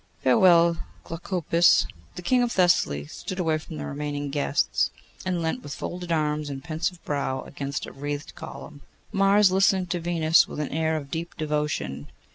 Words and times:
'Farewell, 0.23 0.77
Glaucopis.' 1.03 1.85
The 2.15 2.23
King 2.23 2.41
of 2.41 2.51
Thessaly 2.51 3.05
stood 3.05 3.37
away 3.37 3.59
from 3.59 3.77
the 3.77 3.85
remaining 3.85 4.31
guests, 4.31 4.89
and 5.27 5.43
leant 5.43 5.61
with 5.61 5.75
folded 5.75 6.11
arms 6.11 6.49
and 6.49 6.63
pensive 6.63 7.05
brow 7.05 7.43
against 7.43 7.85
a 7.85 7.91
wreathed 7.91 8.33
column. 8.33 8.81
Mars 9.11 9.51
listened 9.51 9.91
to 9.91 9.99
Venus 9.99 10.47
with 10.47 10.59
an 10.59 10.69
air 10.71 10.97
of 10.97 11.11
deep 11.11 11.37
devotion. 11.37 12.07